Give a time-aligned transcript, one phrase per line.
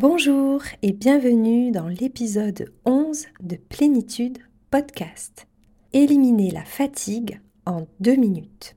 [0.00, 4.38] Bonjour et bienvenue dans l'épisode 11 de Plénitude
[4.70, 5.48] Podcast.
[5.92, 8.76] Éliminer la fatigue en deux minutes.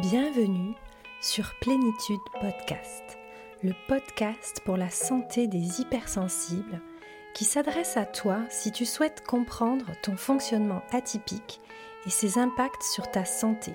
[0.00, 0.74] Bienvenue
[1.22, 3.04] sur Plénitude Podcast,
[3.62, 6.80] le podcast pour la santé des hypersensibles
[7.32, 11.60] qui s'adresse à toi si tu souhaites comprendre ton fonctionnement atypique
[12.08, 13.74] et ses impacts sur ta santé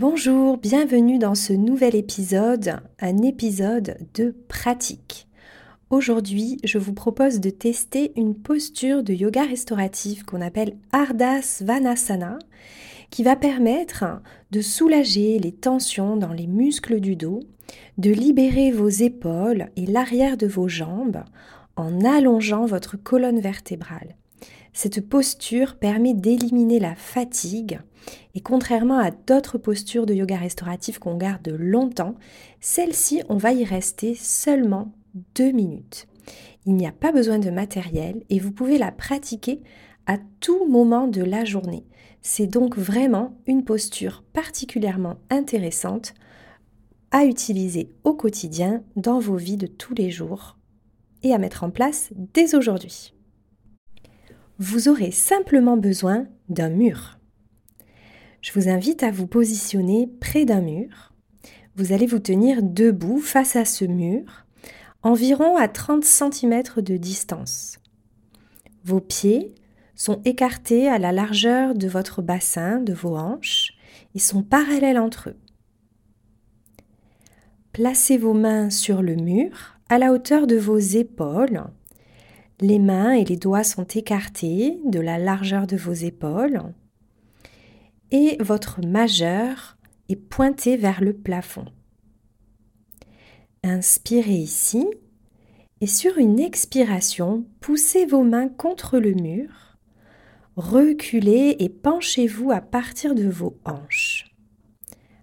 [0.00, 5.26] Bonjour, bienvenue dans ce nouvel épisode, un épisode de pratique.
[5.90, 12.38] Aujourd'hui, je vous propose de tester une posture de yoga restauratif qu'on appelle Ardha Svanasana,
[13.10, 14.04] qui va permettre
[14.52, 17.40] de soulager les tensions dans les muscles du dos,
[17.96, 21.24] de libérer vos épaules et l'arrière de vos jambes
[21.74, 24.14] en allongeant votre colonne vertébrale.
[24.72, 27.80] Cette posture permet d'éliminer la fatigue
[28.34, 32.14] et contrairement à d'autres postures de yoga restauratif qu'on garde longtemps,
[32.60, 34.92] celle-ci, on va y rester seulement
[35.34, 36.06] deux minutes.
[36.66, 39.62] Il n'y a pas besoin de matériel et vous pouvez la pratiquer
[40.06, 41.86] à tout moment de la journée.
[42.22, 46.14] C'est donc vraiment une posture particulièrement intéressante
[47.10, 50.58] à utiliser au quotidien dans vos vies de tous les jours
[51.22, 53.14] et à mettre en place dès aujourd'hui
[54.58, 57.18] vous aurez simplement besoin d'un mur.
[58.40, 61.12] Je vous invite à vous positionner près d'un mur.
[61.76, 64.46] Vous allez vous tenir debout face à ce mur,
[65.02, 67.78] environ à 30 cm de distance.
[68.84, 69.54] Vos pieds
[69.94, 73.74] sont écartés à la largeur de votre bassin, de vos hanches,
[74.14, 75.36] et sont parallèles entre eux.
[77.72, 81.62] Placez vos mains sur le mur à la hauteur de vos épaules
[82.60, 86.62] les mains et les doigts sont écartés de la largeur de vos épaules
[88.10, 89.76] et votre majeur
[90.08, 91.66] est pointé vers le plafond.
[93.62, 94.86] Inspirez ici
[95.80, 99.76] et sur une expiration, poussez vos mains contre le mur,
[100.56, 104.34] reculez et penchez-vous à partir de vos hanches.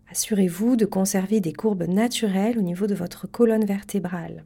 [0.09, 4.45] Assurez-vous de conserver des courbes naturelles au niveau de votre colonne vertébrale.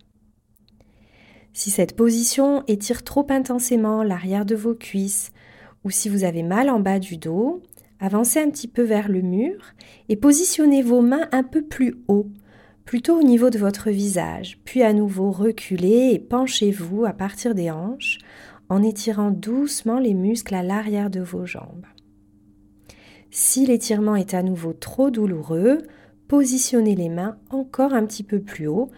[1.54, 5.32] Si cette position étire trop intensément l'arrière de vos cuisses
[5.84, 7.62] ou si vous avez mal en bas du dos,
[8.00, 9.56] avancez un petit peu vers le mur
[10.08, 12.28] et positionnez vos mains un peu plus haut,
[12.86, 17.72] plutôt au niveau de votre visage, puis à nouveau reculez et penchez-vous à partir des
[17.72, 18.20] hanches
[18.70, 21.86] en étirant doucement les muscles à l'arrière de vos jambes.
[23.32, 25.80] Si l'étirement est à nouveau trop douloureux,
[26.28, 28.90] positionnez les mains encore un petit peu plus haut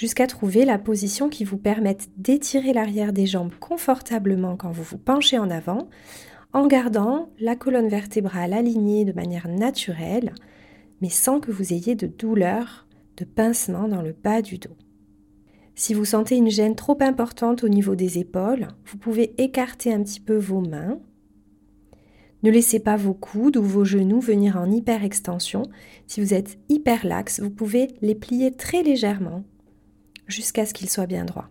[0.00, 4.96] jusqu'à trouver la position qui vous permette d'étirer l'arrière des jambes confortablement quand vous vous
[4.96, 5.90] penchez en avant,
[6.54, 10.32] en gardant la colonne vertébrale alignée de manière naturelle,
[11.02, 12.86] mais sans que vous ayez de douleur,
[13.18, 14.74] de pincement dans le bas du dos.
[15.74, 20.02] Si vous sentez une gêne trop importante au niveau des épaules, vous pouvez écarter un
[20.02, 20.98] petit peu vos mains.
[22.42, 25.64] Ne laissez pas vos coudes ou vos genoux venir en hyper extension.
[26.06, 29.44] Si vous êtes hyper laxe, vous pouvez les plier très légèrement
[30.30, 31.48] jusqu'à ce qu'il soit bien droit.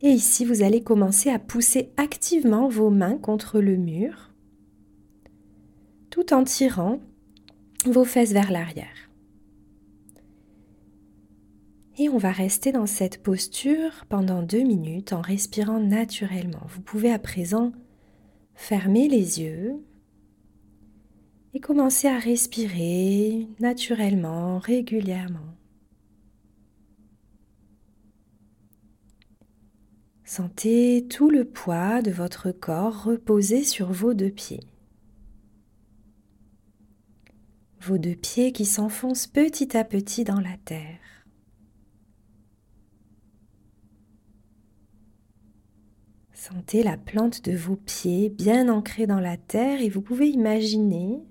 [0.00, 4.32] Et ici, vous allez commencer à pousser activement vos mains contre le mur,
[6.10, 7.00] tout en tirant
[7.84, 9.10] vos fesses vers l'arrière.
[12.00, 16.62] Et on va rester dans cette posture pendant deux minutes en respirant naturellement.
[16.68, 17.72] Vous pouvez à présent
[18.54, 19.84] fermer les yeux
[21.54, 25.57] et commencer à respirer naturellement, régulièrement.
[30.28, 34.60] Sentez tout le poids de votre corps reposer sur vos deux pieds.
[37.80, 41.00] Vos deux pieds qui s'enfoncent petit à petit dans la terre.
[46.34, 51.22] Sentez la plante de vos pieds bien ancrée dans la terre et vous pouvez imaginer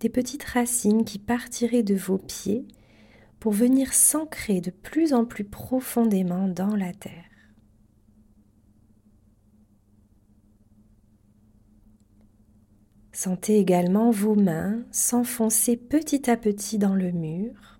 [0.00, 2.66] des petites racines qui partiraient de vos pieds
[3.38, 7.31] pour venir s'ancrer de plus en plus profondément dans la terre.
[13.24, 17.78] Sentez également vos mains s'enfoncer petit à petit dans le mur,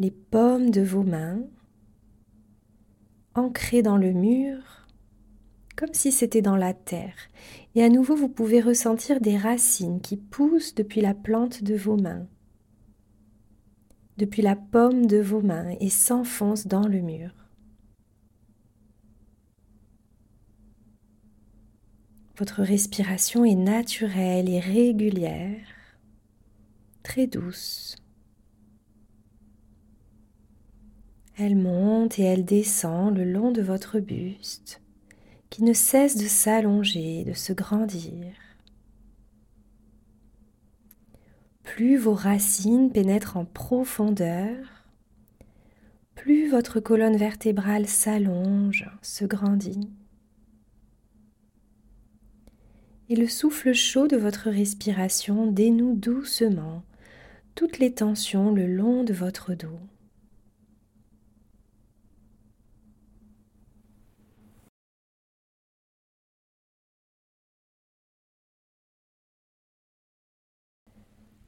[0.00, 1.38] les paumes de vos mains
[3.36, 4.88] ancrées dans le mur
[5.76, 7.14] comme si c'était dans la terre.
[7.76, 11.96] Et à nouveau, vous pouvez ressentir des racines qui poussent depuis la plante de vos
[11.96, 12.26] mains,
[14.16, 17.39] depuis la paume de vos mains et s'enfoncent dans le mur.
[22.40, 25.60] Votre respiration est naturelle et régulière,
[27.02, 27.96] très douce.
[31.36, 34.80] Elle monte et elle descend le long de votre buste,
[35.50, 38.32] qui ne cesse de s'allonger, de se grandir.
[41.62, 44.56] Plus vos racines pénètrent en profondeur,
[46.14, 49.90] plus votre colonne vertébrale s'allonge, se grandit.
[53.10, 56.84] Et le souffle chaud de votre respiration dénoue doucement
[57.56, 59.80] toutes les tensions le long de votre dos.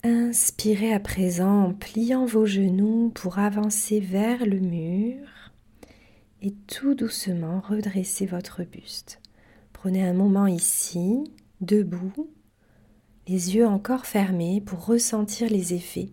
[0.03, 5.29] Inspirez à présent en pliant vos genoux pour avancer vers le mur
[6.43, 9.21] et tout doucement redresser votre buste.
[9.73, 11.23] Prenez un moment ici
[11.63, 12.31] debout,
[13.29, 16.13] les yeux encore fermés pour ressentir les effets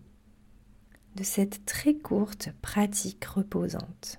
[1.16, 4.18] de cette très courte pratique reposante.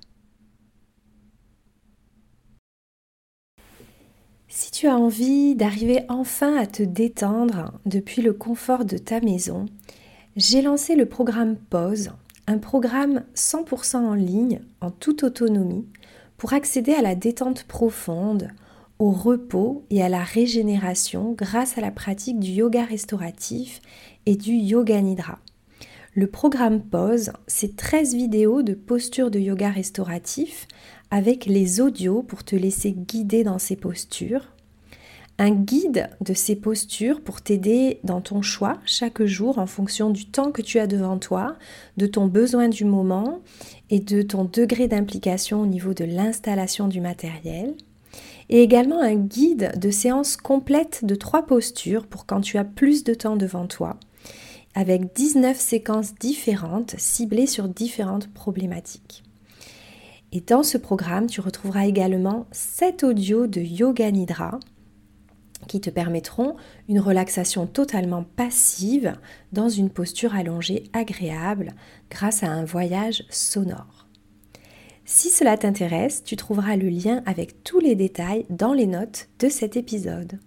[4.50, 9.66] Si tu as envie d'arriver enfin à te détendre depuis le confort de ta maison,
[10.36, 12.12] j'ai lancé le programme Pause,
[12.48, 15.88] un programme 100% en ligne, en toute autonomie,
[16.36, 18.50] pour accéder à la détente profonde
[19.02, 23.82] au repos et à la régénération grâce à la pratique du yoga restauratif
[24.28, 25.40] et du yoga nidra.
[26.14, 30.68] Le programme Pause, c'est 13 vidéos de postures de yoga restauratif
[31.10, 34.54] avec les audios pour te laisser guider dans ces postures.
[35.40, 40.28] Un guide de ces postures pour t'aider dans ton choix chaque jour en fonction du
[40.28, 41.56] temps que tu as devant toi,
[41.98, 43.40] de ton besoin du moment
[43.90, 47.74] et de ton degré d'implication au niveau de l'installation du matériel
[48.52, 53.04] et également un guide de séance complète de trois postures pour quand tu as plus
[53.04, 53.98] de temps devant toi,
[54.76, 59.24] avec 19 séquences différentes ciblées sur différentes problématiques.
[60.34, 64.60] Et dans ce programme, tu retrouveras également 7 audios de Yoga Nidra
[65.68, 66.56] qui te permettront
[66.90, 69.14] une relaxation totalement passive
[69.54, 71.74] dans une posture allongée agréable
[72.10, 74.01] grâce à un voyage sonore.
[75.06, 79.50] Si cela t'intéresse, tu trouveras le lien avec tous les détails dans les notes de
[79.50, 80.40] cet épisode.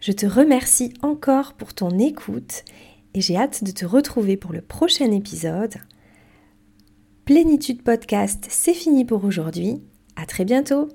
[0.00, 2.64] Je te remercie encore pour ton écoute
[3.14, 5.74] et j'ai hâte de te retrouver pour le prochain épisode.
[7.24, 9.82] Plénitude Podcast, c'est fini pour aujourd'hui.
[10.16, 10.88] À très bientôt!